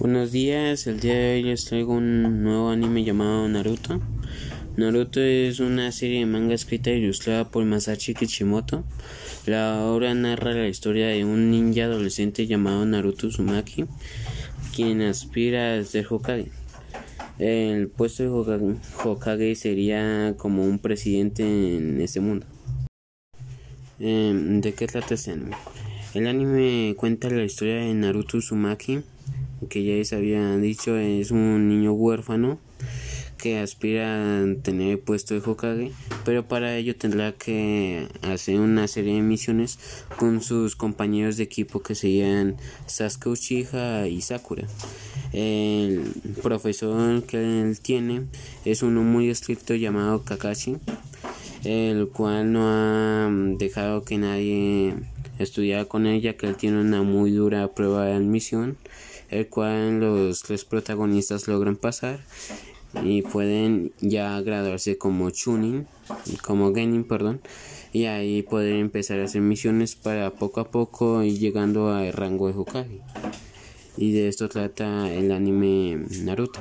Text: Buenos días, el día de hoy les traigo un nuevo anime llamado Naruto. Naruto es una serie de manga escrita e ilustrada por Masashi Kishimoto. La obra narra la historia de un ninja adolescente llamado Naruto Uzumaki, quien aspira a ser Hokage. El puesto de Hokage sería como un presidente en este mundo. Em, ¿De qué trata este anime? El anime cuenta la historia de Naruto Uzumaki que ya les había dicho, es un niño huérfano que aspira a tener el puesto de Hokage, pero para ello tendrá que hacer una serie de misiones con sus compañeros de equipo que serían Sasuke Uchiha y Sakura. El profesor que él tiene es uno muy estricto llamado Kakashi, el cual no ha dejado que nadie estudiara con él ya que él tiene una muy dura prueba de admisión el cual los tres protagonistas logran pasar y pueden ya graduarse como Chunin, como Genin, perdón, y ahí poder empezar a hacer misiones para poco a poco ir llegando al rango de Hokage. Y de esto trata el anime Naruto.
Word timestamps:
Buenos 0.00 0.32
días, 0.32 0.88
el 0.88 0.98
día 0.98 1.14
de 1.14 1.34
hoy 1.34 1.42
les 1.44 1.66
traigo 1.66 1.92
un 1.92 2.42
nuevo 2.42 2.68
anime 2.68 3.04
llamado 3.04 3.48
Naruto. 3.48 4.00
Naruto 4.76 5.20
es 5.20 5.60
una 5.60 5.92
serie 5.92 6.18
de 6.18 6.26
manga 6.26 6.52
escrita 6.52 6.90
e 6.90 6.98
ilustrada 6.98 7.48
por 7.48 7.64
Masashi 7.64 8.12
Kishimoto. 8.12 8.82
La 9.46 9.84
obra 9.84 10.12
narra 10.14 10.52
la 10.52 10.66
historia 10.66 11.06
de 11.06 11.24
un 11.24 11.52
ninja 11.52 11.84
adolescente 11.84 12.48
llamado 12.48 12.84
Naruto 12.84 13.28
Uzumaki, 13.28 13.84
quien 14.74 15.00
aspira 15.00 15.78
a 15.78 15.84
ser 15.84 16.06
Hokage. 16.10 16.50
El 17.38 17.86
puesto 17.86 18.24
de 18.24 18.76
Hokage 19.04 19.54
sería 19.54 20.34
como 20.36 20.64
un 20.64 20.80
presidente 20.80 21.44
en 21.44 22.00
este 22.00 22.18
mundo. 22.18 22.46
Em, 24.00 24.60
¿De 24.60 24.74
qué 24.74 24.88
trata 24.88 25.14
este 25.14 25.30
anime? 25.30 25.54
El 26.14 26.26
anime 26.26 26.94
cuenta 26.96 27.30
la 27.30 27.44
historia 27.44 27.76
de 27.76 27.94
Naruto 27.94 28.38
Uzumaki 28.38 29.02
que 29.68 29.84
ya 29.84 29.94
les 29.94 30.12
había 30.12 30.56
dicho, 30.56 30.96
es 30.96 31.30
un 31.30 31.68
niño 31.68 31.92
huérfano 31.92 32.58
que 33.44 33.58
aspira 33.58 34.40
a 34.40 34.54
tener 34.62 34.92
el 34.92 34.98
puesto 34.98 35.34
de 35.34 35.40
Hokage, 35.40 35.92
pero 36.24 36.48
para 36.48 36.76
ello 36.76 36.96
tendrá 36.96 37.32
que 37.32 38.08
hacer 38.22 38.58
una 38.58 38.88
serie 38.88 39.16
de 39.16 39.20
misiones 39.20 39.78
con 40.16 40.40
sus 40.40 40.76
compañeros 40.76 41.36
de 41.36 41.42
equipo 41.42 41.82
que 41.82 41.94
serían 41.94 42.56
Sasuke 42.86 43.26
Uchiha 43.26 44.08
y 44.08 44.22
Sakura. 44.22 44.66
El 45.34 46.12
profesor 46.42 47.22
que 47.24 47.36
él 47.36 47.78
tiene 47.80 48.22
es 48.64 48.82
uno 48.82 49.02
muy 49.02 49.28
estricto 49.28 49.74
llamado 49.74 50.24
Kakashi, 50.24 50.78
el 51.64 52.08
cual 52.08 52.50
no 52.50 52.68
ha 52.68 53.28
dejado 53.58 54.04
que 54.04 54.16
nadie 54.16 54.94
estudiara 55.38 55.84
con 55.84 56.06
él 56.06 56.22
ya 56.22 56.36
que 56.36 56.46
él 56.46 56.56
tiene 56.56 56.80
una 56.80 57.02
muy 57.02 57.30
dura 57.30 57.74
prueba 57.74 58.06
de 58.06 58.12
admisión 58.12 58.78
el 59.34 59.48
cual 59.48 60.00
los 60.00 60.42
tres 60.42 60.64
protagonistas 60.64 61.48
logran 61.48 61.76
pasar 61.76 62.20
y 63.02 63.22
pueden 63.22 63.92
ya 64.00 64.40
graduarse 64.40 64.96
como 64.96 65.30
Chunin, 65.30 65.86
como 66.42 66.72
Genin, 66.72 67.04
perdón, 67.04 67.40
y 67.92 68.04
ahí 68.04 68.42
poder 68.42 68.74
empezar 68.74 69.18
a 69.20 69.24
hacer 69.24 69.40
misiones 69.40 69.96
para 69.96 70.30
poco 70.30 70.60
a 70.60 70.70
poco 70.70 71.22
ir 71.24 71.38
llegando 71.38 71.92
al 71.92 72.12
rango 72.12 72.46
de 72.46 72.54
Hokage. 72.54 73.00
Y 73.96 74.12
de 74.12 74.28
esto 74.28 74.48
trata 74.48 75.12
el 75.12 75.30
anime 75.32 76.06
Naruto. 76.22 76.60